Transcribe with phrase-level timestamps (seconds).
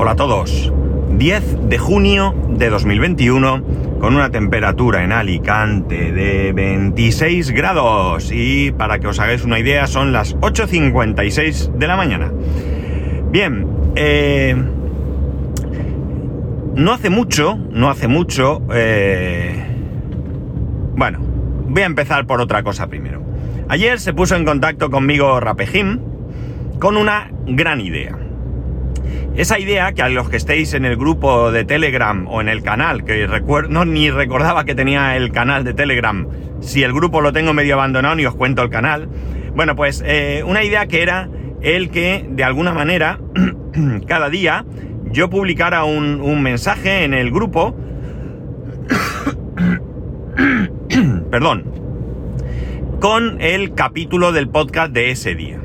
[0.00, 0.72] Hola a todos.
[1.10, 3.64] 10 de junio de 2021
[3.98, 9.88] con una temperatura en Alicante de 26 grados y para que os hagáis una idea
[9.88, 12.30] son las 8.56 de la mañana.
[13.32, 13.66] Bien,
[13.96, 14.54] eh,
[16.76, 19.64] no hace mucho, no hace mucho, eh,
[20.94, 21.18] bueno,
[21.70, 23.20] voy a empezar por otra cosa primero.
[23.68, 25.98] Ayer se puso en contacto conmigo Rapejim
[26.78, 28.27] con una gran idea.
[29.38, 32.64] Esa idea que a los que estéis en el grupo de Telegram o en el
[32.64, 36.26] canal, que recuerdo, no ni recordaba que tenía el canal de Telegram,
[36.58, 39.08] si el grupo lo tengo medio abandonado y os cuento el canal.
[39.54, 41.28] Bueno, pues eh, una idea que era
[41.60, 43.20] el que de alguna manera
[44.08, 44.64] cada día
[45.12, 47.76] yo publicara un, un mensaje en el grupo,
[51.30, 51.62] perdón,
[52.98, 55.60] con el capítulo del podcast de ese día.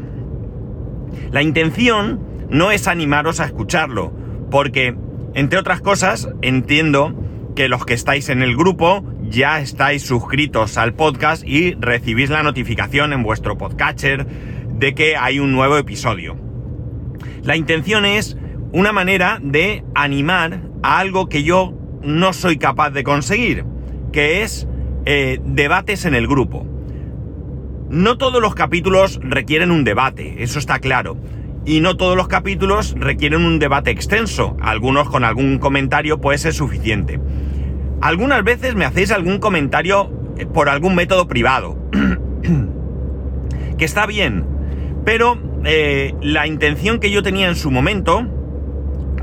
[1.31, 4.13] La intención no es animaros a escucharlo,
[4.52, 4.95] porque,
[5.34, 7.15] entre otras cosas, entiendo
[7.55, 12.43] que los que estáis en el grupo ya estáis suscritos al podcast y recibís la
[12.43, 14.27] notificación en vuestro podcatcher
[14.77, 16.37] de que hay un nuevo episodio.
[17.41, 18.37] La intención es
[18.71, 23.65] una manera de animar a algo que yo no soy capaz de conseguir,
[24.12, 24.68] que es
[25.05, 26.68] eh, debates en el grupo.
[27.90, 31.18] No todos los capítulos requieren un debate, eso está claro.
[31.65, 34.57] Y no todos los capítulos requieren un debate extenso.
[34.61, 37.19] Algunos con algún comentario puede ser suficiente.
[38.01, 41.77] Algunas veces me hacéis algún comentario eh, por algún método privado.
[43.77, 44.45] que está bien.
[45.05, 48.27] Pero eh, la intención que yo tenía en su momento,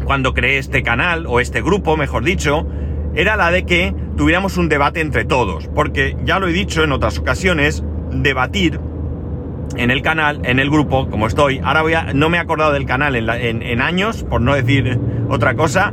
[0.04, 2.66] cuando creé este canal, o este grupo, mejor dicho,
[3.14, 5.68] era la de que tuviéramos un debate entre todos.
[5.74, 8.80] Porque ya lo he dicho en otras ocasiones, debatir
[9.76, 11.60] en el canal, en el grupo, como estoy.
[11.62, 15.54] Ahora voy a, no me he acordado del canal en, años, por no decir otra
[15.54, 15.92] cosa,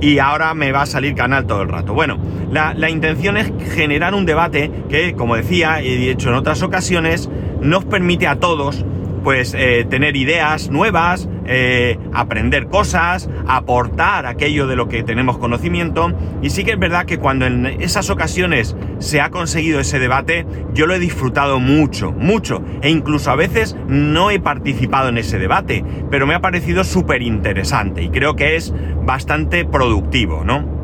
[0.00, 1.94] y ahora me va a salir canal todo el rato.
[1.94, 2.18] Bueno,
[2.50, 6.62] la, la intención es generar un debate que, como decía y he dicho en otras
[6.62, 7.30] ocasiones,
[7.60, 8.84] nos permite a todos
[9.24, 16.12] pues eh, tener ideas nuevas, eh, aprender cosas, aportar aquello de lo que tenemos conocimiento.
[16.42, 20.46] Y sí que es verdad que cuando en esas ocasiones se ha conseguido ese debate,
[20.72, 22.62] yo lo he disfrutado mucho, mucho.
[22.82, 27.22] E incluso a veces no he participado en ese debate, pero me ha parecido súper
[27.22, 28.72] interesante y creo que es
[29.04, 30.74] bastante productivo, ¿no?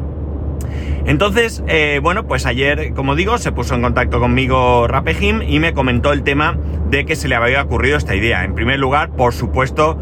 [1.06, 5.72] Entonces, eh, bueno, pues ayer, como digo, se puso en contacto conmigo Rapejim y me
[5.72, 6.56] comentó el tema
[6.91, 8.44] de que se le había ocurrido esta idea.
[8.44, 9.99] En primer lugar, por supuesto,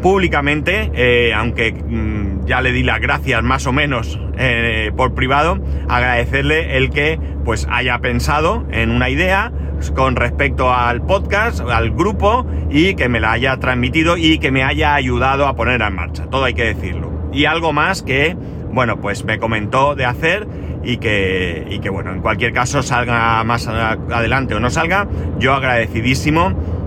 [0.00, 5.58] públicamente, eh, aunque mm, ya le di las gracias más o menos eh, por privado,
[5.88, 9.52] agradecerle el que pues haya pensado en una idea
[9.94, 14.64] con respecto al podcast, al grupo y que me la haya transmitido y que me
[14.64, 16.26] haya ayudado a poner en marcha.
[16.26, 17.12] Todo hay que decirlo.
[17.32, 18.36] Y algo más que
[18.72, 20.46] bueno, pues me comentó de hacer
[20.84, 25.54] y que, y que bueno, en cualquier caso salga más adelante o no salga, yo
[25.54, 26.77] agradecidísimo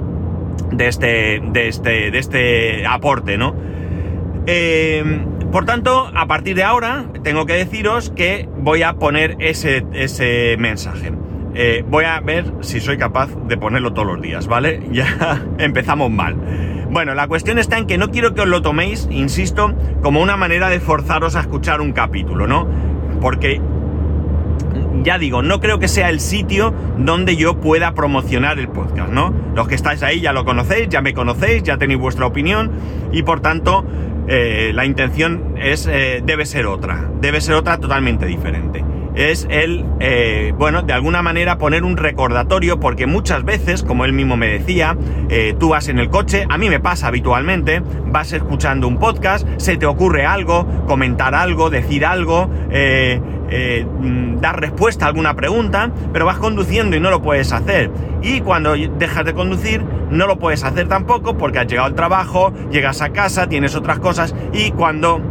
[0.72, 3.56] de este, de este, de este aporte, ¿no?
[4.48, 5.04] Eh,
[5.52, 10.56] por tanto, a partir de ahora, tengo que deciros que voy a poner ese, ese
[10.58, 11.12] mensaje.
[11.54, 14.82] Eh, voy a ver si soy capaz de ponerlo todos los días, ¿vale?
[14.92, 16.36] Ya empezamos mal.
[16.90, 20.38] Bueno, la cuestión está en que no quiero que os lo toméis, insisto, como una
[20.38, 22.68] manera de forzaros a escuchar un capítulo, ¿no?
[23.22, 23.62] Porque,
[25.04, 29.34] ya digo, no creo que sea el sitio donde yo pueda promocionar el podcast, ¿no?
[29.56, 32.72] Los que estáis ahí ya lo conocéis, ya me conocéis, ya tenéis vuestra opinión
[33.12, 33.86] y por tanto
[34.28, 39.84] eh, la intención es, eh, debe ser otra, debe ser otra totalmente diferente es el,
[40.00, 44.48] eh, bueno, de alguna manera poner un recordatorio, porque muchas veces, como él mismo me
[44.48, 44.96] decía,
[45.60, 49.76] tú vas en el coche, a mí me pasa habitualmente, vas escuchando un podcast, se
[49.76, 52.50] te ocurre algo, comentar algo, decir algo,
[53.52, 57.92] eh, mm, dar respuesta a alguna pregunta, pero vas conduciendo y no lo puedes hacer.
[58.22, 62.54] Y cuando dejas de conducir, no lo puedes hacer tampoco porque has llegado al trabajo,
[62.72, 65.22] llegas a casa, tienes otras cosas y cuando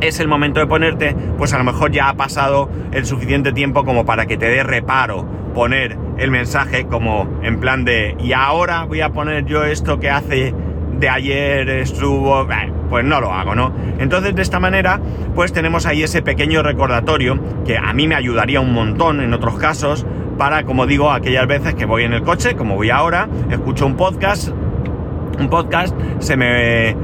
[0.00, 3.84] es el momento de ponerte, pues a lo mejor ya ha pasado el suficiente tiempo
[3.84, 8.84] como para que te dé reparo poner el mensaje como en plan de y ahora
[8.84, 10.54] voy a poner yo esto que hace
[10.98, 12.46] de ayer estuvo,
[12.90, 13.72] pues no lo hago, ¿no?
[13.98, 15.00] Entonces de esta manera
[15.34, 19.54] pues tenemos ahí ese pequeño recordatorio que a mí me ayudaría un montón en otros
[19.54, 20.04] casos
[20.36, 23.94] para, como digo, aquellas veces que voy en el coche, como voy ahora, escucho un
[23.94, 24.48] podcast,
[25.38, 26.96] un podcast, se me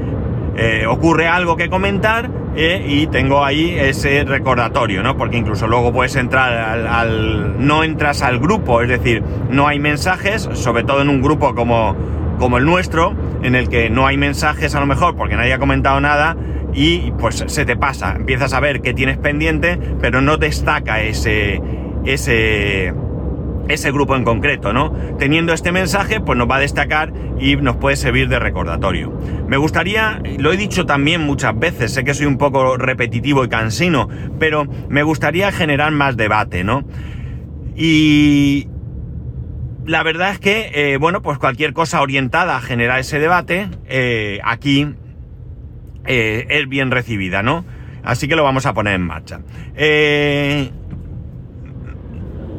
[0.55, 5.15] eh, ocurre algo que comentar eh, y tengo ahí ese recordatorio, ¿no?
[5.15, 6.51] Porque incluso luego puedes entrar
[6.87, 11.53] al, no entras al grupo, es decir, no hay mensajes, sobre todo en un grupo
[11.53, 11.95] como,
[12.39, 13.13] como el nuestro,
[13.43, 16.35] en el que no hay mensajes a lo mejor porque nadie ha comentado nada
[16.73, 21.61] y pues se te pasa, empiezas a ver qué tienes pendiente, pero no destaca ese,
[22.05, 22.93] ese,
[23.67, 24.93] ese grupo en concreto, ¿no?
[25.17, 29.11] Teniendo este mensaje, pues nos va a destacar y nos puede servir de recordatorio.
[29.47, 33.49] Me gustaría, lo he dicho también muchas veces, sé que soy un poco repetitivo y
[33.49, 34.07] cansino,
[34.39, 36.85] pero me gustaría generar más debate, ¿no?
[37.75, 38.67] Y
[39.87, 44.39] la verdad es que, eh, bueno, pues cualquier cosa orientada a generar ese debate, eh,
[44.43, 44.93] aquí
[46.05, 47.63] eh, es bien recibida, ¿no?
[48.03, 49.39] Así que lo vamos a poner en marcha.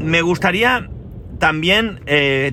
[0.00, 0.88] Me gustaría
[1.38, 2.00] también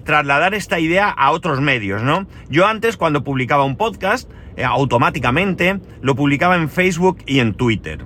[0.04, 2.28] trasladar esta idea a otros medios, ¿no?
[2.50, 4.30] Yo antes, cuando publicaba un podcast,
[4.64, 8.00] automáticamente lo publicaba en Facebook y en Twitter.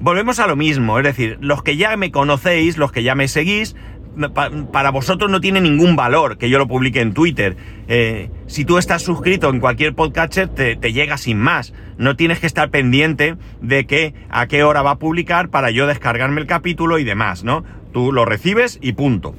[0.00, 3.28] volvemos a lo mismo, es decir, los que ya me conocéis, los que ya me
[3.28, 3.76] seguís,
[4.72, 7.56] para vosotros no tiene ningún valor que yo lo publique en Twitter.
[7.86, 11.72] Eh, si tú estás suscrito en cualquier podcatcher, te, llega sin más.
[11.96, 15.86] No tienes que estar pendiente de que a qué hora va a publicar para yo
[15.86, 17.64] descargarme el capítulo y demás, ¿no?
[17.92, 19.34] Tú lo recibes y punto.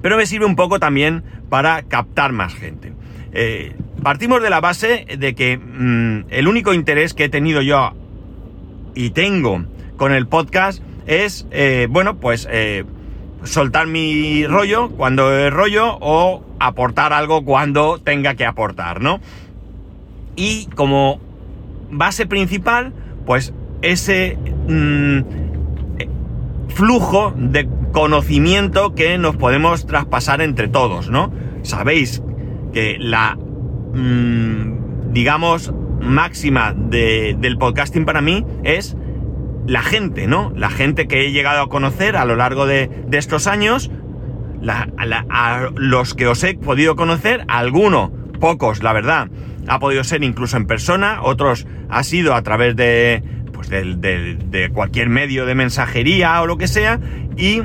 [0.00, 2.92] Pero me sirve un poco también para captar más gente.
[3.32, 7.94] Eh, partimos de la base de que mmm, el único interés que he tenido yo
[8.94, 9.64] y tengo
[9.96, 12.46] con el podcast es, eh, bueno, pues
[13.44, 19.20] soltar mi rollo cuando es rollo o aportar algo cuando tenga que aportar, ¿no?
[20.36, 21.20] Y como
[21.90, 22.92] base principal,
[23.26, 23.52] pues
[23.82, 25.20] ese mmm,
[26.68, 31.32] flujo de conocimiento que nos podemos traspasar entre todos, ¿no?
[31.62, 32.22] Sabéis
[32.72, 33.36] que la,
[33.92, 38.96] mmm, digamos, máxima de, del podcasting para mí es
[39.66, 40.52] la gente, ¿no?
[40.56, 43.90] La gente que he llegado a conocer a lo largo de, estos años,
[44.66, 49.28] a los que os he podido conocer, alguno, pocos, la verdad,
[49.68, 53.22] ha podido ser incluso en persona, otros ha sido a través de,
[53.52, 57.00] pues de, de cualquier medio de mensajería o lo que sea,
[57.36, 57.62] y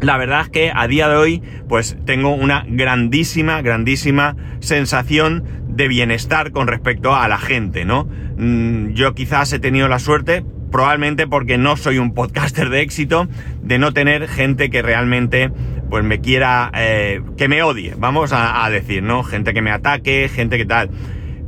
[0.00, 5.88] la verdad es que a día de hoy, pues tengo una grandísima, grandísima sensación de
[5.88, 8.08] bienestar con respecto a la gente, ¿no?
[8.36, 13.28] Mm, yo quizás he tenido la suerte, probablemente porque no soy un podcaster de éxito,
[13.62, 15.52] de no tener gente que realmente
[15.88, 19.22] pues me quiera, eh, que me odie, vamos a, decir, ¿no?
[19.22, 20.90] Gente que me ataque, gente que tal.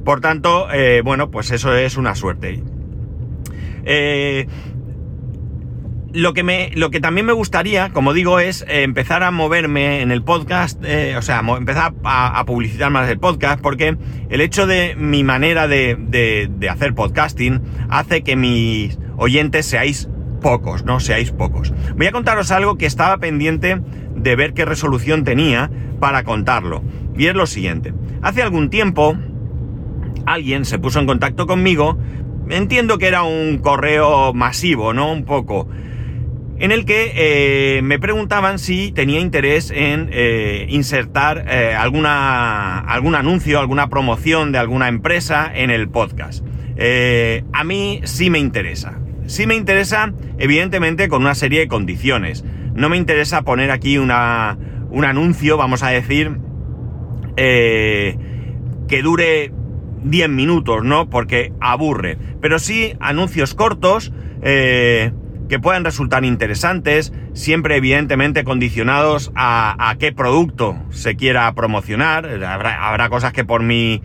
[0.05, 2.63] Por tanto, eh, bueno, pues eso es una suerte.
[3.87, 4.47] Eh,
[6.13, 10.03] lo que me, lo que también me gustaría, como digo, es eh, empezar a moverme
[10.03, 10.79] en el podcast,
[11.17, 13.97] o sea, empezar a, publicitar más el podcast, porque
[14.29, 20.09] el hecho de mi manera de, de hacer podcasting hace que mis oyentes seáis
[20.41, 21.01] pocos, ¿no?
[21.01, 21.73] Seáis pocos.
[21.97, 23.81] Voy a contaros algo que estaba pendiente
[24.15, 25.71] de ver qué resolución tenía
[26.01, 26.83] para contarlo.
[27.17, 27.95] Y es lo siguiente.
[28.23, 29.17] Hace algún tiempo
[30.27, 31.99] alguien se puso en contacto conmigo,
[32.51, 35.13] entiendo que era un correo masivo, ¿no?
[35.13, 35.69] Un poco.
[36.59, 43.17] En el que eh, me preguntaban si tenía interés en eh, insertar eh, alguna, algún
[43.17, 46.45] anuncio, alguna promoción de alguna empresa en el podcast.
[47.53, 48.99] A mí sí me interesa.
[49.27, 52.45] Sí me interesa, evidentemente, con una serie de condiciones.
[52.75, 54.59] No me interesa poner aquí una,
[54.91, 56.39] un anuncio, vamos a decir,
[57.37, 58.17] eh,
[58.89, 59.53] que dure
[60.03, 61.09] 10 minutos, ¿no?
[61.09, 62.19] Porque aburre.
[62.41, 64.13] Pero sí anuncios cortos
[64.43, 65.13] eh,
[65.49, 72.27] que puedan resultar interesantes, siempre evidentemente condicionados a, qué producto se quiera promocionar.
[72.45, 74.03] Habrá, habrá cosas que por mi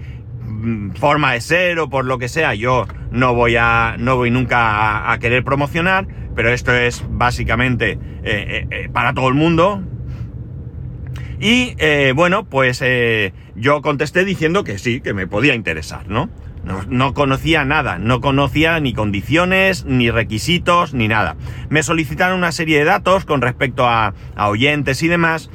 [0.96, 5.12] forma de ser o por lo que sea, yo no voy a, no voy nunca
[5.12, 9.84] a, querer promocionar, pero esto es básicamente eh, eh, eh, para todo el mundo.
[11.42, 11.74] Y
[12.16, 12.84] bueno, pues
[13.56, 16.30] yo contesté diciendo que sí, que me podía interesar, ¿no?
[16.66, 21.38] No, no, conocía nada, no conocía ni condiciones, ni requisitos, ni nada.
[21.70, 25.50] Me solicitaron una serie de datos con respecto a, a oyentes y demás.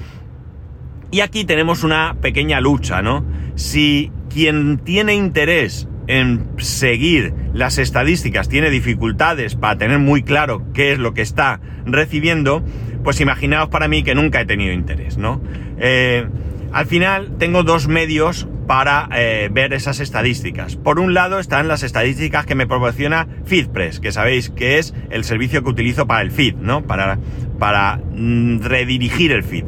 [1.11, 3.25] Y aquí tenemos una pequeña lucha, ¿no?
[3.55, 10.93] Si quien tiene interés en seguir las estadísticas tiene dificultades para tener muy claro qué
[10.93, 12.65] es lo que está recibiendo,
[13.05, 15.41] pues imaginaos para mí que nunca he tenido interés, ¿no?
[15.79, 16.27] Eh,
[16.73, 20.75] al final tengo dos medios para eh, ver esas estadísticas.
[20.75, 25.23] Por un lado están las estadísticas que me proporciona FeedPress, que sabéis que es el
[25.23, 26.83] servicio que utilizo para el feed, ¿no?
[26.83, 27.19] Para,
[27.61, 29.65] para mm, redirigir el feed.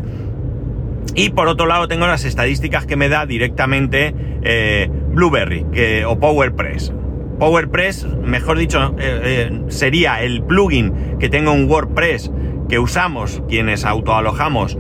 [1.15, 5.65] Y por otro lado tengo las estadísticas que me da directamente eh, Blueberry
[6.07, 6.93] o PowerPress.
[7.39, 12.31] PowerPress, mejor dicho, eh, eh, sería el plugin que tengo en WordPress
[12.69, 14.77] que usamos quienes autoalojamos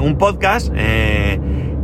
[0.00, 0.72] un podcast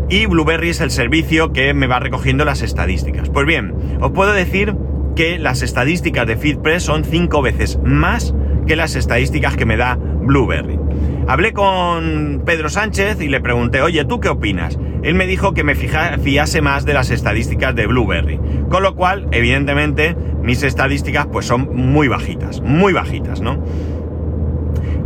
[0.09, 3.29] y Blueberry es el servicio que me va recogiendo las estadísticas.
[3.31, 4.77] Pues bien, os puedo decir
[5.15, 8.35] que las estadísticas de FeedPress son cinco veces más
[8.67, 10.80] que las estadísticas que me da Blueberry.
[11.29, 14.79] Hablé con Pedro Sánchez y le pregunté, oye, ¿tú qué opinas?
[15.03, 18.41] Él me dijo que me fiase más de las estadísticas de Blueberry.
[18.69, 23.62] Con lo cual, evidentemente, mis estadísticas pues son muy bajitas, muy bajitas, ¿no?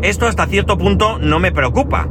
[0.02, 2.08] Esto hasta cierto punto no me preocupa.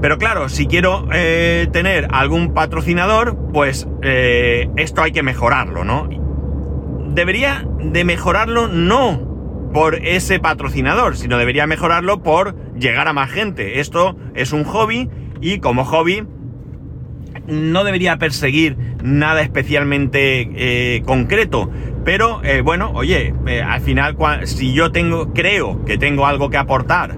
[0.00, 6.08] Pero claro, si quiero eh, tener algún patrocinador, pues eh, esto hay que mejorarlo, ¿no?
[7.08, 9.29] Debería de mejorarlo no
[9.72, 13.80] por ese patrocinador, sino debería mejorarlo por llegar a más gente.
[13.80, 15.08] Esto es un hobby
[15.40, 16.24] y como hobby
[17.46, 21.70] no debería perseguir nada especialmente eh, concreto.
[22.04, 26.56] Pero eh, bueno, oye, eh, al final si yo tengo, creo que tengo algo que
[26.56, 27.16] aportar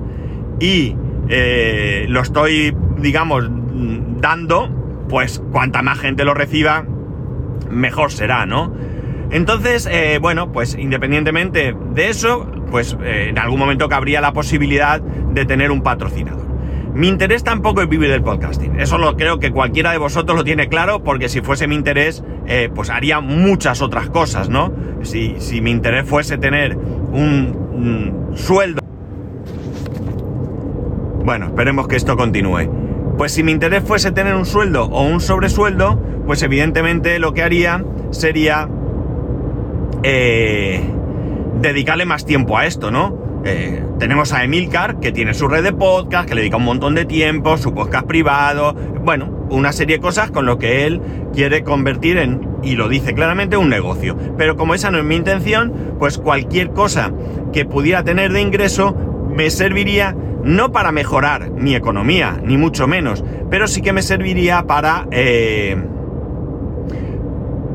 [0.61, 0.97] y
[2.09, 3.49] lo estoy, digamos,
[4.21, 4.69] dando,
[5.09, 6.85] pues cuanta más gente lo reciba,
[7.71, 8.75] mejor será, ¿no?
[9.33, 15.01] Entonces, eh, bueno, pues independientemente de eso, pues eh, en algún momento cabría la posibilidad
[15.01, 16.47] de tener un patrocinador.
[16.95, 18.79] Mi interés tampoco es vivir del podcasting.
[18.79, 22.23] Eso lo creo que cualquiera de vosotros lo tiene claro, porque si fuese mi interés,
[22.47, 24.71] eh, pues haría muchas otras cosas, ¿no?
[25.01, 28.83] Si, mi interés fuese tener un, un sueldo.
[31.25, 32.69] Bueno, esperemos que esto continúe.
[33.17, 37.43] Pues si mi interés fuese tener un sueldo o un sobresueldo, pues evidentemente lo que
[37.43, 38.69] haría sería
[40.03, 40.81] eh,
[41.61, 43.23] dedicarle más tiempo a esto, ¿no?
[43.45, 46.95] Eh, tenemos a Emilcar, que tiene su red de podcast, que le dedica un montón
[46.95, 51.01] de tiempo, su podcast privado, bueno, una serie de cosas con lo que él
[51.33, 54.17] quiere convertir en, y lo dice claramente, un negocio.
[54.39, 57.13] Pero como esa no es mi intención, pues cualquier cosa
[57.53, 58.97] que pudiera tener de ingreso
[59.29, 64.65] me serviría no para mejorar mi economía, ni mucho menos, pero sí que me serviría
[64.67, 65.77] para eh,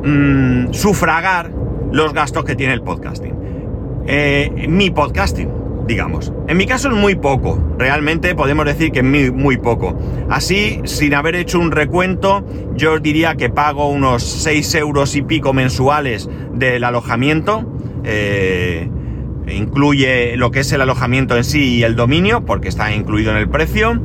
[0.03, 1.56] mm, sufragar
[1.91, 3.33] los gastos que tiene el podcasting.
[4.07, 5.49] Eh, mi podcasting,
[5.87, 6.31] digamos.
[6.47, 9.97] En mi caso es muy poco, realmente podemos decir que es muy, poco.
[10.29, 15.53] Así, sin haber hecho un recuento, yo diría que pago unos 6 euros y pico
[15.53, 17.69] mensuales del alojamiento.
[18.03, 18.89] Eh,
[19.49, 23.37] incluye lo que es el alojamiento en sí y el dominio, porque está incluido en
[23.37, 24.01] el precio.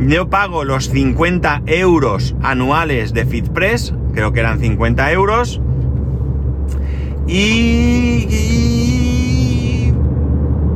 [0.00, 5.60] Yo pago los 50 euros anuales de FitPress, creo que eran 50 euros.
[7.26, 8.28] Y,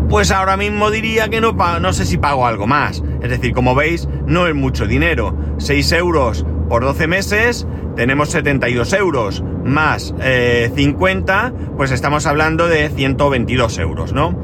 [0.09, 3.03] pues ahora mismo diría que no, no sé si pago algo más.
[3.23, 5.37] Es decir, como veis, no es mucho dinero.
[5.59, 10.15] 6 euros por 12 meses, tenemos 72 euros más
[10.75, 14.37] 50, eh, pues estamos hablando de 122 euros, ¿no?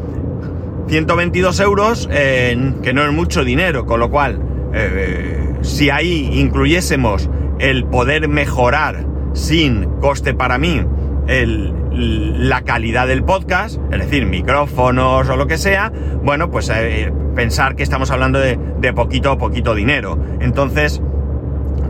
[0.89, 4.41] 122 euros, que no es mucho dinero, con lo cual,
[4.75, 10.83] eh, si ahí incluyésemos el poder mejorar sin coste para mí,
[11.29, 17.13] el, la calidad del podcast, es decir, micrófonos o lo que sea, bueno, pues eh,
[17.35, 18.59] pensar que estamos hablando de,
[18.95, 20.19] poquito poquito dinero.
[20.41, 21.03] Entonces,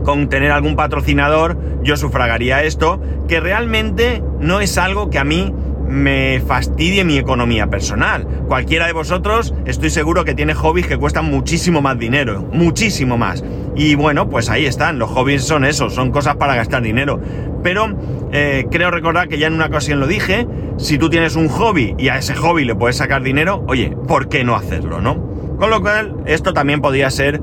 [0.03, 5.53] con tener algún patrocinador, yo sufragaría esto, que realmente no es algo que a mí
[5.87, 8.25] me fastidie mi economía personal.
[8.47, 13.43] Cualquiera de vosotros estoy seguro que tiene hobbies que cuestan muchísimo más dinero, muchísimo más.
[13.75, 17.19] Y bueno, pues ahí están, los hobbies son esos, son cosas para gastar dinero.
[17.63, 17.97] Pero
[18.31, 21.95] eh, creo recordar que ya en una ocasión lo dije, si tú tienes un hobby
[21.97, 25.15] y a ese hobby le puedes sacar dinero, oye, ¿por qué no hacerlo, no?
[25.57, 27.41] Con lo cual, esto también podría ser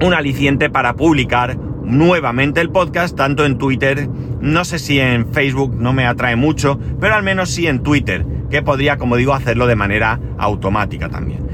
[0.00, 4.08] un aliciente para publicar nuevamente el podcast, tanto en Twitter,
[4.40, 8.24] no sé si en Facebook no me atrae mucho, pero al menos sí en Twitter,
[8.50, 11.46] que podría, como digo, hacerlo de manera automática también.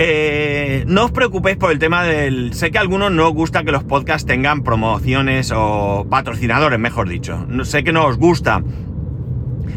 [0.00, 2.54] Eh, no os preocupéis por el tema del...
[2.54, 7.08] Sé que a algunos no os gusta que los podcasts tengan promociones o patrocinadores, mejor
[7.08, 7.44] dicho.
[7.64, 8.62] Sé que no os gusta,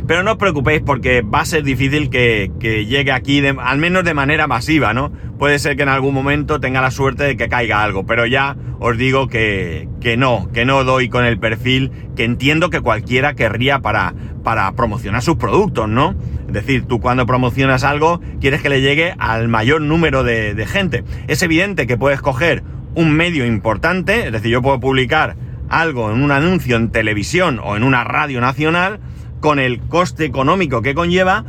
[0.05, 4.13] pero no os preocupéis porque va a ser difícil que, llegue aquí, al menos de
[4.13, 5.11] manera masiva, ¿no?
[5.39, 8.55] Puede ser que en algún momento tenga la suerte de que caiga algo, pero ya
[8.79, 9.87] os digo que,
[10.17, 14.13] no, que no doy con el perfil que entiendo que cualquiera querría para,
[14.43, 16.15] para promocionar sus productos, ¿no?
[16.51, 21.05] Es decir, tú cuando promocionas algo quieres que le llegue al mayor número de, gente.
[21.29, 22.61] Es evidente que puedes coger
[22.93, 25.37] un medio importante, es decir, yo puedo publicar
[25.69, 28.99] algo en un anuncio en televisión o en una radio nacional,
[29.39, 31.45] con el coste económico que conlleva,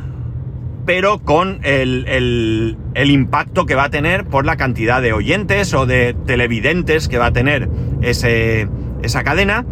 [0.85, 6.15] pero con el, impacto que va a tener por la cantidad de oyentes o de
[6.25, 7.67] televidentes que va a tener
[8.01, 8.69] ese,
[9.01, 9.65] esa cadena.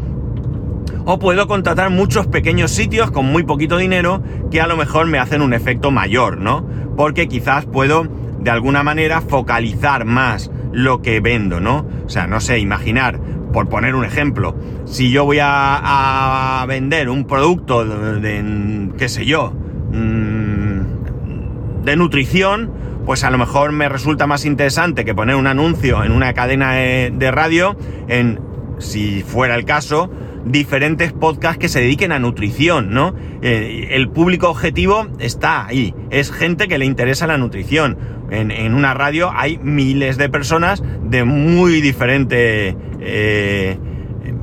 [1.06, 5.18] O puedo contratar muchos pequeños sitios con muy poquito dinero que a lo mejor me
[5.18, 6.66] hacen un efecto mayor, ¿no?
[6.96, 8.06] Porque quizás puedo
[8.40, 11.88] de alguna manera focalizar más lo que vendo, ¿no?
[12.06, 13.20] O sea, no sé, imaginar,
[13.52, 14.56] por poner un ejemplo,
[14.86, 19.52] si yo voy a, vender un producto de, qué sé yo,
[19.92, 22.72] mm, de nutrición,
[23.06, 26.74] pues a lo mejor me resulta más interesante que poner un anuncio en una cadena
[26.74, 27.76] de radio
[28.08, 28.40] en,
[28.78, 30.10] si fuera el caso,
[30.46, 33.16] diferentes podcasts que se dediquen a nutrición, ¿no?
[33.42, 37.98] Eh, el público objetivo está ahí, es gente que le interesa la nutrición.
[38.32, 43.78] En, una radio hay miles de personas de muy diferente eh,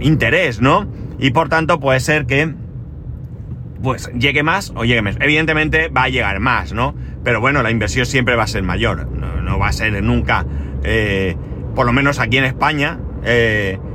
[0.00, 0.86] interés, ¿no?
[1.18, 2.54] Y por tanto puede ser que
[3.82, 5.18] pues llegue más o llegue menos.
[5.22, 6.94] Evidentemente va a llegar más, ¿no?
[7.24, 9.08] Pero bueno, la inversión siempre va a ser mayor.
[9.08, 10.44] No, va a ser nunca,
[10.84, 11.34] eh,
[11.74, 12.98] por lo menos aquí en España,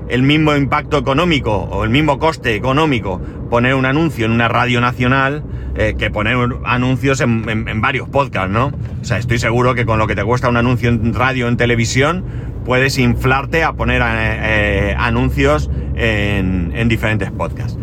[0.10, 4.82] el mismo impacto económico o el mismo coste económico poner un anuncio en una radio
[4.82, 5.44] nacional
[5.76, 8.72] eh, que poner anuncios en, varios podcasts, ¿no?
[9.02, 11.58] O sea, estoy seguro que con lo que te cuesta un anuncio en radio, en
[11.58, 12.24] televisión,
[12.64, 17.78] puedes inflarte a poner eh, eh, anuncios en diferentes podcasts.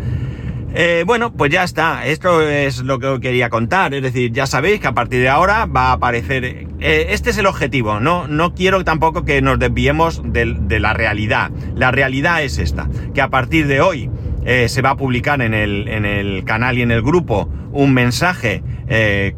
[0.73, 2.05] Eh, bueno, pues ya está.
[2.05, 3.93] Esto es lo que os quería contar.
[3.93, 6.45] Es decir, ya sabéis que a partir de ahora va a aparecer.
[6.45, 6.67] Eh,
[7.09, 7.99] este es el objetivo.
[7.99, 11.51] No, no quiero tampoco que nos desviemos de, la realidad.
[11.75, 14.09] La realidad es esta: que a partir de hoy
[14.45, 17.93] eh, se va a publicar en el, en el, canal y en el grupo un
[17.93, 18.63] mensaje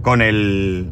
[0.01, 0.91] con el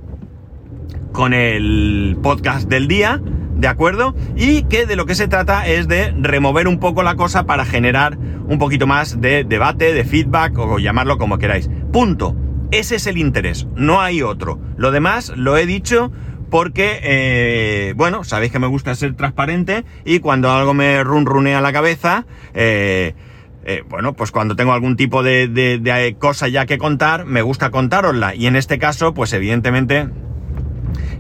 [1.11, 3.19] con el podcast del día
[3.61, 4.15] ¿de acuerdo?
[4.35, 7.63] Y que de lo que se trata es de remover un poco la cosa para
[7.63, 11.69] generar un poquito más de debate, de feedback o llamarlo como queráis.
[11.93, 12.35] Punto.
[12.71, 14.59] Ese es el interés, no hay otro.
[14.77, 16.11] Lo demás lo he dicho
[16.49, 21.71] porque, eh, bueno, sabéis que me gusta ser transparente y cuando algo me runrunea la
[21.71, 23.13] cabeza, eh,
[23.63, 27.69] eh, bueno, pues cuando tengo algún tipo de, de cosa ya que contar, me gusta
[27.69, 28.33] contárosla.
[28.33, 30.07] Y en este caso, pues evidentemente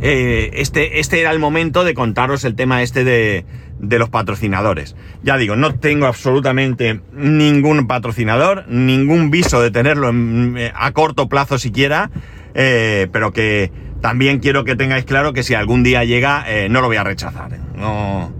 [0.01, 3.45] eh, este, este era el momento de contaros el tema este de,
[3.79, 4.95] los patrocinadores.
[5.23, 10.11] Ya digo, no tengo absolutamente ningún patrocinador, ningún viso de tenerlo
[10.57, 12.11] eh, a corto plazo siquiera,
[12.53, 16.87] eh, pero que también quiero que tengáis claro que si algún día llega, no lo
[16.87, 17.59] voy a rechazar.
[17.75, 18.33] No,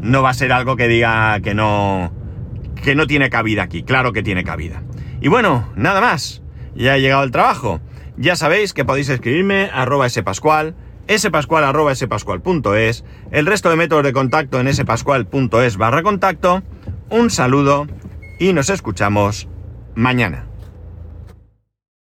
[0.00, 2.12] no va a ser algo que diga que no,
[2.82, 3.82] que no tiene cabida aquí.
[3.82, 4.82] Claro que tiene cabida.
[5.20, 6.42] Y bueno, nada más.
[6.74, 7.80] Ya ha llegado el trabajo.
[8.18, 10.74] Ya sabéis que podéis escribirme arroba spascual
[11.08, 16.62] spascual.es, el resto de métodos de contacto en spascual.es barra contacto.
[17.10, 17.86] Un saludo
[18.40, 19.48] y nos escuchamos
[19.94, 20.47] mañana.